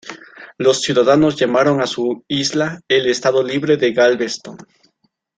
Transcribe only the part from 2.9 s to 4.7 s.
"Estado libre de Galveston".